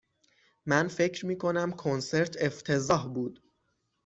من 0.65 0.87
فکر 0.87 1.25
می 1.25 1.37
کنم 1.37 1.71
کنسرت 1.71 2.37
افتضاح 2.41 3.07
بود. 3.13 3.39